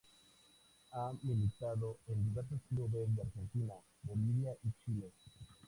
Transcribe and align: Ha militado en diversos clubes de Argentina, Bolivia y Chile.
Ha 0.93 1.13
militado 1.21 1.99
en 2.07 2.23
diversos 2.27 2.59
clubes 2.69 3.15
de 3.15 3.21
Argentina, 3.21 3.75
Bolivia 4.01 4.57
y 4.63 4.71
Chile. 4.83 5.11